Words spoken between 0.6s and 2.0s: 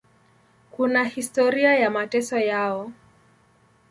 Kuna historia ya